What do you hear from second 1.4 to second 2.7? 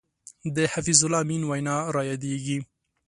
وینا را یادېږي.